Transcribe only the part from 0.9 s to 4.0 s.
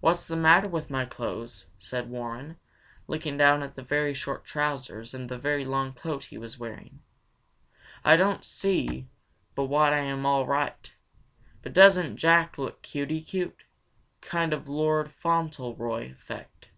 my clothes?" said Warren, looking down at the